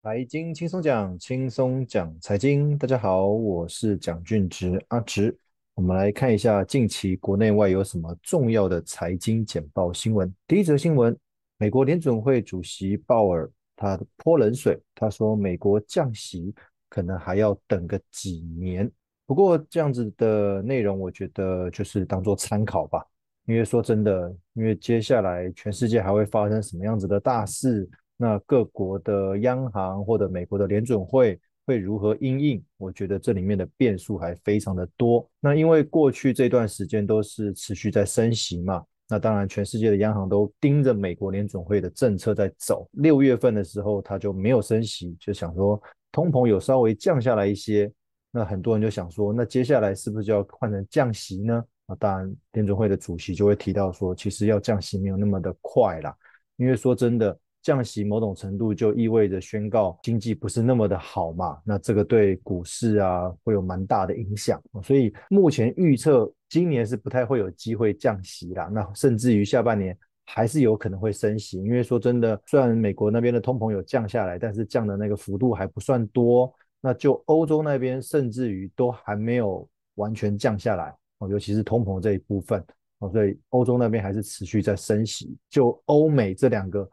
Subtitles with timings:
[0.00, 2.78] 财经轻松讲，轻松讲财经。
[2.78, 5.36] 大家好，我是蒋俊植阿植。
[5.74, 10.32] 我们来看一下近期国内外有什么重要的财经简报新闻。
[10.46, 11.18] 第一则新闻，
[11.56, 16.54] 美国联准会主席鲍尔他泼冷水，他说美国降息
[16.88, 18.88] 可能还要等个几年。
[19.26, 23.04] 不过这样子的内容，我觉得就是当做参考吧。
[23.46, 27.90] 因为说真的，因为接下来全世界还会发生什么样子的大事？
[28.20, 32.64] 那各国的央行或者美国的联准会会如何应应？
[32.76, 35.24] 我觉得这里面的变数还非常的多。
[35.38, 42.88] 那因为过去这段时间都是持续在升息嘛，那当然全世界的央行都盯着美国联准会的政策在走。
[42.94, 47.88] 六月份的时候，他就没有升息，就想说通膨有稍微降下来一些。
[48.32, 51.64] 那很多人就想说，那接下来是不是就要换成降息呢？
[51.86, 56.12] 啊，当然联准会的主席就会提到说，其实要降息没有那么的快啦，
[56.56, 57.38] 因为说真的。
[57.68, 69.94] 降息某种程度就意味着宣告经济不是那么的好嘛，那这个对股市啊会有蛮大的影响，所以目前预测今年是不太会有机会降息啦，那甚至于下半年
[70.24, 80.96] 还是有可能会升息，因为说真的，虽然美国那边的通膨有降下来，但是降的那个幅度还不算多，那就欧洲那边甚至于都还没有完全降下来，
[81.28, 82.64] 尤其是通膨这一部分，
[83.12, 86.88] 所以欧洲那边还是持续在升息，就欧美这两个。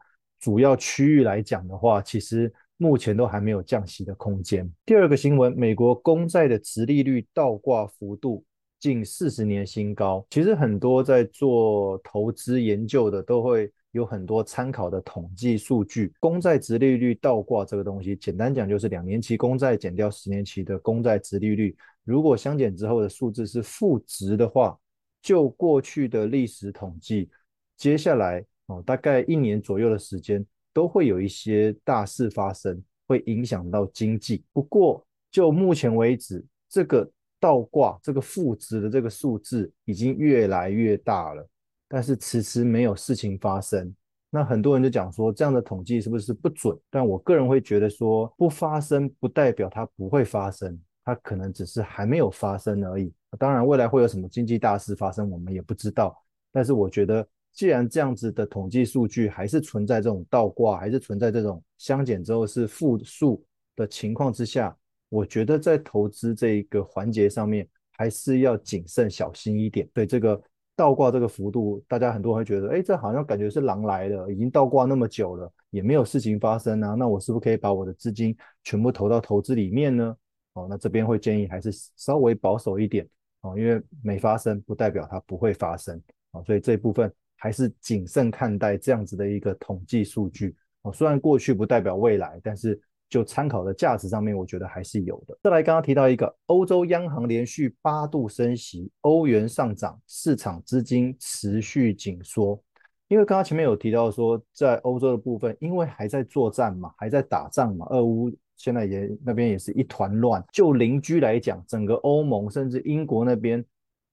[0.46, 4.72] 主要区域来讲的话，其实目前都还没有降息的空间。
[4.84, 8.44] 第二个新闻，美国公债的殖利率倒挂幅度
[8.78, 10.24] 近四十年新高。
[10.30, 16.12] 其实很多在做投资研究的都会有很多参考的统计数据。
[16.20, 24.78] 公债殖利率倒挂这个东西，简单讲就是两年期公债减掉十年期的公债殖利率，如果相减之后的数字是负值的话，
[25.20, 27.28] 就过去的历史统计，
[27.76, 28.44] 接下来。
[28.66, 34.44] 哦，大概一年左右的时间都会有一些大事发生，会影响到经济。
[34.52, 41.48] 不过就目前为止，这个倒挂、这个负值的这个数字已经越来越大了，
[41.86, 43.94] 但是迟迟没有事情发生。
[44.30, 46.76] 那很多人就讲说，这样的统计是不是不准？
[46.90, 53.12] 但我个人会觉得说，不发生不代表它不会发生，它可能只是还没有发生而已。
[53.38, 56.20] 当然，未来会有什么经济大事发生，我们也不知道。
[56.50, 57.24] 但是我觉得。
[57.56, 63.42] 既然这样子的统计数据还是存在这种倒挂，还是存在这种相减之后是负数
[63.74, 64.76] 的情况之下，
[65.08, 69.88] 我觉得在投资这一个环节上面还是要谨慎小心一点。
[69.94, 70.38] 对这个
[70.76, 80.14] 倒挂这个幅度，大家很多人会觉得，哎，这好像感觉是狼来了，已经倒挂那么久了，也没有事情发生啊，那我是不是可以把我的资金全部投到投资里面呢？
[80.52, 83.08] 哦，那这边会建议还是稍微保守一点
[83.40, 85.98] 哦，因为没发生不代表它不会发生
[86.32, 87.10] 啊，所以这一部分。
[87.36, 95.38] 还是谨慎看待这样子的一个统计数据哦，虽然过去不代表未来，但是就参考的价值上面，我觉得还是有的。
[95.42, 102.60] 再来，刚刚提到一个欧洲央行连续八度升息，欧元上涨，市场资金持续紧缩。
[103.08, 110.44] 因为刚刚前面有提到说，在欧洲的部分，因为还在作战嘛，还在打仗嘛，俄乌现在也那边也是一团乱。
[110.50, 113.64] 就邻居来讲，整个欧盟甚至英国那边。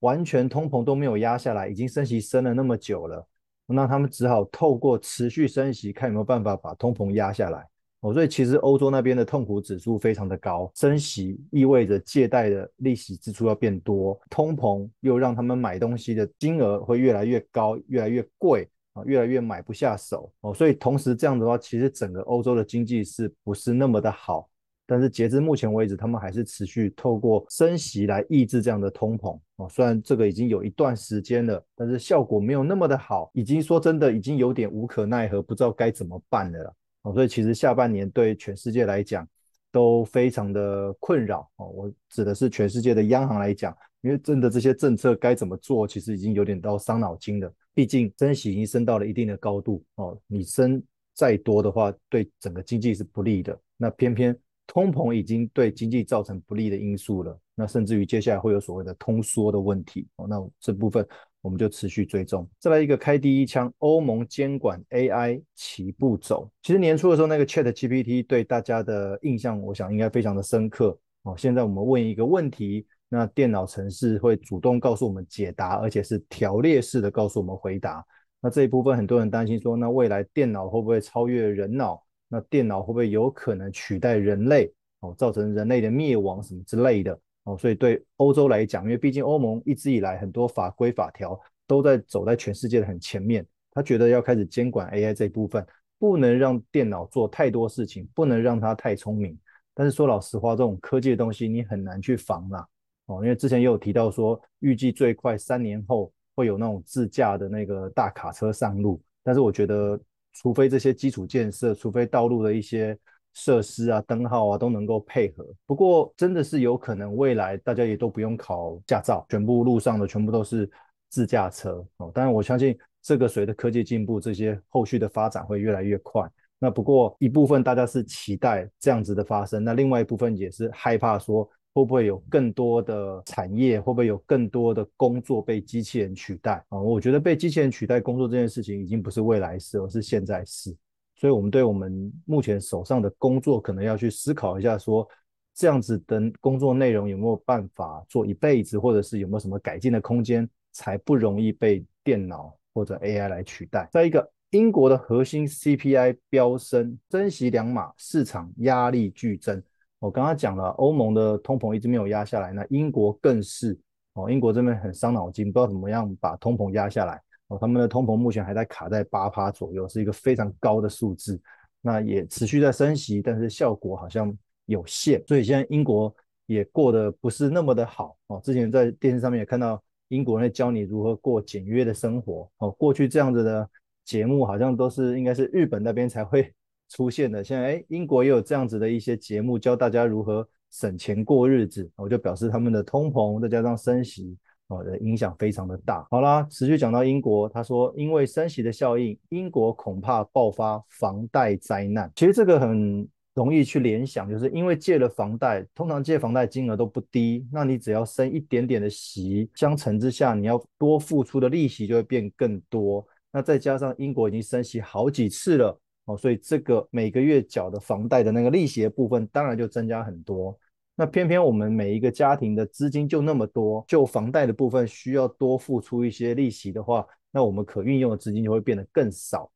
[0.04, 3.26] 完全通膨都没有压下来，已经升息升了那么久了，
[3.66, 7.66] 那他们只好透过持续升息，看有没有办法把通膨压下来。
[8.02, 20.54] 哦，所以其实欧洲那边的痛苦指数非常的高，升息意味着借贷的利息支出要变多，通膨又让他们买东西的金额会越来越高，越来越贵啊，越来越买不下手哦。
[20.54, 24.50] 所以同时这样的话，其实整个欧洲的经济是不是那么的好？
[24.94, 29.68] 但是截至目前为止，他们还是持续透过升息来抑制这样的通膨哦。
[29.68, 36.76] 虽然这个已经有一段时间了，但是效果没有那么的好，已经说真的已经有点无可奈何，不知道该怎么办了。
[37.02, 39.28] 哦，所以其实下半年对全世界来讲
[39.72, 41.70] 都非常的困扰哦。
[41.70, 47.52] 我指的是全世界的央行来讲，因为真的这些政策该怎么做，其实已经有点到伤脑筋了。
[47.74, 50.80] 毕竟升息已经升到了一定的高度哦，你升
[51.16, 53.60] 再多的话，对整个经济是不利的。
[53.76, 54.38] 那偏偏。
[54.66, 60.26] 通膨已经对经济造成不利的因素了，那甚至于接下来会有所谓的通缩的问题哦。
[60.28, 61.06] 那这部分
[61.42, 62.50] 我们就持续追踪。
[62.60, 66.50] 再来一个开第一枪，欧盟监管 AI 齐步走。
[66.62, 71.36] 其实年初的时候，那个 ChatGPT 对大家的印象，我想应该非常的深刻哦。
[71.38, 78.04] 现在我们问一个问题，那电脑程式会主动告诉我们解答，而且是条列式的告诉我们回答。
[78.42, 82.02] 那这一部分很多人担心说，那未来电脑会不会超越人脑？
[82.34, 87.56] 那电脑会不会有可能取代人类哦，造成人类的灭亡什么之类的哦？
[87.56, 95.64] 所以对欧洲来讲，因为毕竟欧盟一直以来很多法规法条都在走在全世界的很前面，他觉得要开始监管 AI 这一部分，
[96.00, 99.38] 不能让电脑做太多事情，不能让它太聪明。
[99.76, 102.68] 但是说老实话，这种科技的东西你很难去防啦。
[103.06, 109.02] 哦，因为之前也有提到说，预计最快三年后会有那种自驾的那个大卡车上路。
[109.24, 110.00] 但是我觉得，
[110.34, 112.98] 除非这些基础建设，除非道路的一些
[113.34, 115.46] 设施啊、灯号啊都能够配合。
[115.66, 120.70] 不过，真的是有可能未来大家也都不用考驾照，全部路上的全部都是
[121.10, 122.12] 自驾车哦。
[122.14, 126.30] 当然，我相信这个随着科技进步，这些后续的发展会越来越快。
[126.60, 136.80] 那不过一部分大家是期待这样子的发生，那另外一部分也是害怕说会不会有更多的产业，会不会有更多的工作被机器人取代啊？
[136.80, 140.76] 我觉得被机器人取代工作这件事情已经不是未来事，而是现在事。
[141.16, 145.08] 所以，我们对我们目前手上的工作，可能要去思考一下，说
[145.54, 153.90] 这样子的工作内容有没有办法做一辈子，或者是有没有什么改进的空间，才不容易被电脑或者 AI 来取代。
[153.92, 154.30] 再一个。
[154.54, 159.60] 英国的核心 CPI 飙升，升息两码，市场压力剧增。
[160.04, 163.80] 我刚刚讲了，欧盟的通膨一直没有压下来，那英国更是
[164.16, 167.58] 哦，英国这边很伤脑筋，不知道怎么样把通膨压下来哦。
[167.58, 171.40] 他们的通膨目前还在卡在八趴左右，是一个非常高的数字。
[171.80, 176.14] 那也持续在升息，但是效果好像有限，所以现在英国
[176.48, 178.42] 也过得不是那么的好哦。
[178.44, 183.70] 之前在电视上面也看到英国人在教你如何过简约的生活哦，过去这样子的。
[184.04, 186.54] 节目好像都是应该是日本那边才会
[186.94, 191.90] 出现的，现在哎，英国也有这样子的一些节目，教大家如何省钱过日子。
[191.96, 194.38] 我就表示他们的通膨再加上升息，
[194.68, 196.06] 哦的影响非常的大。
[196.12, 202.12] 好啦，持续讲到英国，他说因为升息的效应，英国恐怕爆发房贷灾难。
[202.16, 213.04] 其实这个很容易去联想，就是因为借了房贷，通常借房贷金额都不低，那你只要升一点点的息，相乘之下，你要多付出的利息就会变更多。
[213.32, 215.76] 那再加上英国已经升息好几次了
[216.06, 220.58] 哦，所以这个每个月缴的房贷的那个利息的部分，当然就增加很多。
[220.96, 229.50] 那偏偏我们每一个家庭的资金就那么多，就房贷的部分需要多付出一些利息的话，那我们可运用的资金就会变得更少。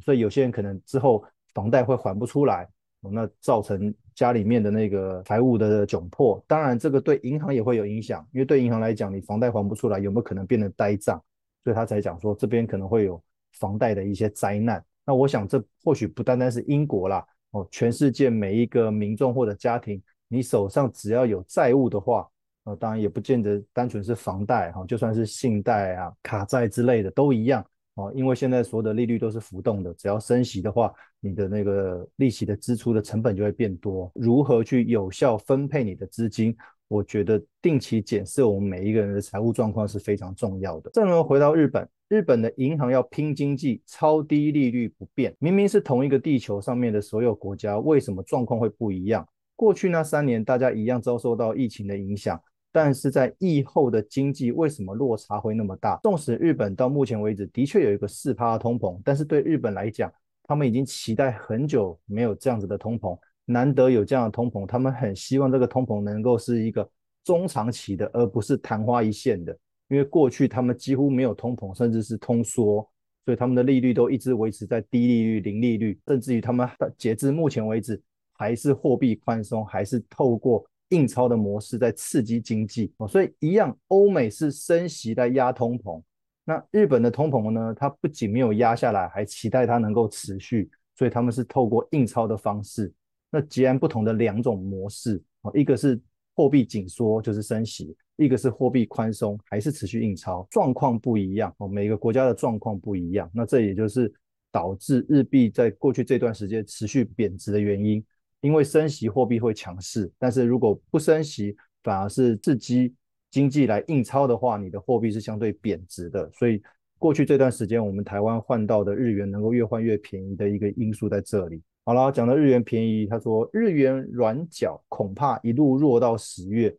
[0.00, 2.68] 所以有些人可能之后房贷会还不出来，
[3.00, 6.44] 那造成家里面的那个财务的窘迫。
[6.46, 11.22] 当然，这个对银行也会有影响，因为对银行来讲，你房贷还不出来，有没有可能变成呆账？
[11.64, 13.22] 所以他才讲说，这边可能会有
[13.52, 14.84] 房贷的一些灾难。
[15.04, 22.28] 那我想，这或许不单单是英国啦，哦，全世界每一个民众或者家庭，你手上只要有债务的话，
[22.64, 27.64] 呃，当然也不见得单纯是房贷哈，就算是信贷啊、卡债之类的都一样
[27.94, 28.12] 哦。
[28.14, 34.10] 因为现在所有的利率都是浮动的，只要升息的话，你的那个利息的支出的成本就会变多。
[34.14, 36.56] 如何去有效分配你的资金？
[36.92, 40.90] 我觉得定期检视我们每一个人的财务状况是非常重要的。
[40.90, 45.34] 正如回到日本，日本的银行要拼经济，超低利率不变。
[45.38, 49.26] 明明是同一个地球上面的所有国家，为什么状况会不一样？
[49.56, 52.38] 过去那三年大家一样遭受到疫情的影响，
[52.70, 55.98] 但是在疫后的经济为什么落差会那么大？
[56.02, 60.12] 纵使日本到目前为止的确有一个四趴通膨，但是对日本来讲，
[60.42, 63.18] 他们已经期待很久没有这样子的通膨。
[63.44, 66.88] 难得有这样的通膨，他们很希望这个通膨能够是一个
[67.24, 69.56] 中长期的，而不是昙花一现的。
[69.88, 72.88] 因为过去他们几乎没有通膨，甚至是通缩，
[73.26, 76.66] 所以他们的利率都一直维持在低利率、零利率，甚至于他们
[76.96, 78.00] 截至目前为止
[78.32, 82.90] 还是货币宽松，还是透过印钞的模式在刺激经济。
[82.96, 86.02] 哦所以一样，欧美是升息在压通膨，
[86.44, 87.74] 那日本的通膨呢？
[87.76, 92.90] 它不仅没有压下来，还期待它能够持续，所以他们是透过印钞的方式。
[93.32, 95.98] 那截然不同的两种模式啊，一个是
[96.34, 101.66] 货币紧缩，就是升息；一个是货币宽松，还是持续印钞，状况不一样哦。
[101.66, 104.12] 每个国家的状况不一样，那这也就是
[104.50, 108.04] 导致日币在过去这段时间持续贬值的原因。
[108.42, 112.92] 因为升息货币会强势，但是如果不升息，反而是刺激
[113.30, 116.28] 经济来印钞的话，你的货币是相对贬值的。
[116.32, 116.60] 所以
[116.98, 121.62] 过去这段时间，我们台湾换到的日元能够越换越便宜的一个因素在这里。
[121.84, 126.70] 好了，讲到日元便宜，他说日元软脚恐怕一路弱到十月。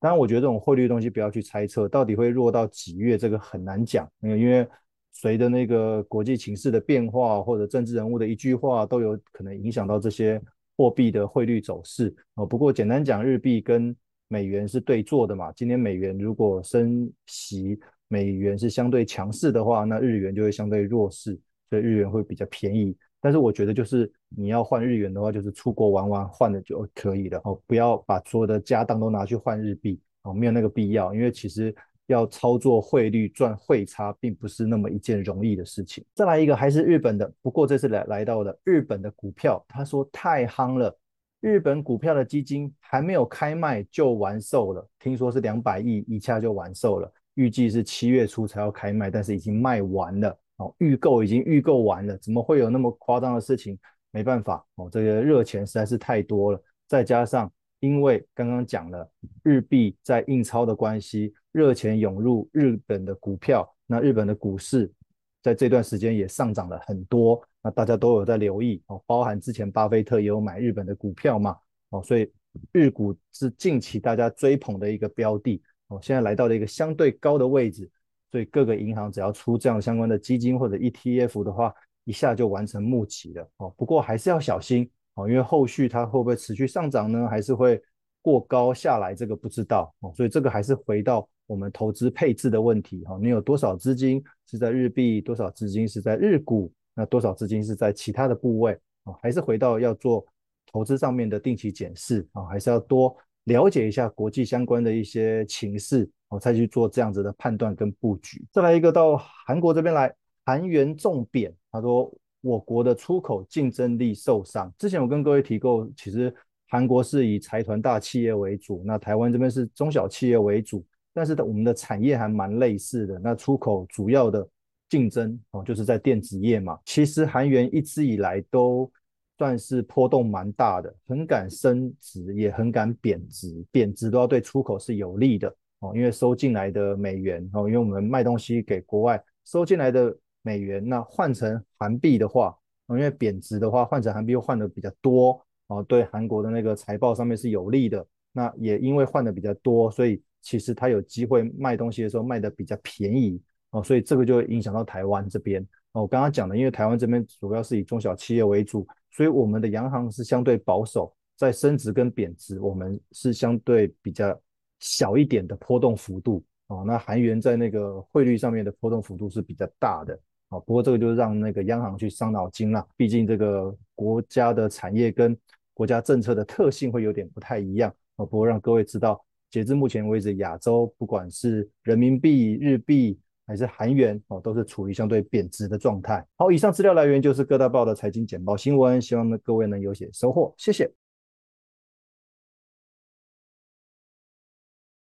[0.00, 4.10] 当然，我觉得这种汇率的东西不要去猜测到底会弱到几月，这个很难讲。
[4.20, 4.66] 因为
[5.12, 10.42] 随着那个国际情势的变化，或者政治人物的一句话，都有可能影响到这些
[10.76, 12.12] 货币的汇率走势。
[12.34, 13.94] 哦，不过简单讲，日币跟
[14.26, 15.52] 美元是对做的嘛。
[15.52, 21.38] 今天美元如果升息，美元是相对强势的话，那日元就会相对弱势，
[21.70, 22.96] 所以日元会比较便宜。
[23.20, 31.14] 但是我觉得，就是你要换日元的话，就是出国玩玩换了就可以了哦，不要把所有的家当都拿去换日币哦，没有那个必要。
[31.14, 31.74] 因为其实
[32.06, 36.04] 要操作汇率赚汇差，并不是那么一件容易的事情。
[36.14, 40.96] 再来一个还是日本的，不过这次来来到了日本的股票，他说太夯了，
[41.40, 53.78] 日本股票的基金还没有开卖就完售了，听说是两百亿一下就完售了，预计是七月初才要开卖，但是已经卖完了哦，预购已经预购完了，怎么会有那么夸张的事情？
[54.18, 57.48] 没办法哦，这个热钱实在是太多了，再加上
[57.78, 59.08] 因为刚刚讲了
[59.44, 64.92] 日币在印钞的关系，热钱涌入日本的股票，那日本的股市
[65.40, 71.56] 在这段时间也上涨了很多，那大家都有在留意哦，包含之前巴菲特也有买日本的股票嘛
[71.90, 72.28] 哦，所以
[72.72, 77.88] 日股是近期大家追捧的一个标的哦，现在来到了一个相对高的位置，
[78.32, 81.72] 所以各个银行只要出这样相关的基金或者 ETF 的话。
[82.08, 87.28] 一下就完成募集了哦，不过还是要小心哦，因为后续它会不会持续上涨呢？
[87.28, 87.78] 还是会
[88.22, 89.14] 过高下来？
[89.14, 93.18] 这个不知道哦，所以这个还是回到我们投资配置的问题哈。
[93.20, 98.72] 你有多少资金是在日币，多少资金是在日股，那多少资金是在其他的部位
[99.04, 99.12] 啊？
[99.20, 100.24] 还是回到要做
[100.72, 102.46] 投资上面的定期检视啊？
[102.46, 108.42] 还是要多了解一下国际相关的一些情势哦，再去做这样子的判断跟布局。
[108.50, 109.14] 再来一个到
[109.46, 110.10] 韩国这边来。
[110.48, 114.72] 韩元重贬，他说我国的出口竞争力受伤。
[114.78, 116.34] 之前我跟各位提过，其实
[116.68, 123.18] 韩国是以财团大企业为主，那台湾这边是中小企业为主，但是我们的产业还蛮类似的。
[123.18, 124.48] 那出口主要的
[124.88, 126.78] 竞争哦，就是在电子业嘛。
[126.84, 128.90] 其实韩元一直以来都
[129.36, 135.48] 算是波动蛮大的，很敢升值，也很敢贬值，贬值都要对出口是有利的
[135.80, 140.16] 哦，因为收进来的美元哦，因为我们卖东西给国外，收进来的。
[140.48, 142.56] 美元，那换成韩币的话，
[142.88, 148.06] 因为贬值的话，换成韩币又换的比较多哦，对韩国的那个财报上面是有利的。
[148.32, 153.38] 那也因为换的比较多，所以其实它有机会卖东西的时候卖的比较便宜
[153.72, 155.62] 哦，所以这个就会影响到台湾这边
[155.92, 156.02] 哦。
[156.02, 164.38] 我刚刚讲的，因为台湾这边主要是以中小企业为主，所以我们的央行是相对保守，在升值跟贬值，我们是相对比较
[164.78, 166.84] 小一点的波动幅度哦。
[166.86, 170.18] 那韩元在那个汇率上面的波动幅度是比较大的。
[170.48, 175.36] 啊，不过这个就是让那个央行去伤脑筋了，毕竟这个国家的产业跟
[175.74, 178.24] 国家政策的特性会有点不太一样啊。
[178.24, 186.26] 不过让各位知道，截至目前为止，亚洲不管是人民币、日币还是韩元哦，都是处于相对贬值的状态。
[186.36, 190.90] 好，以上资料来源就是各大报的财经简报新闻，希望呢各位能有些收获，谢谢。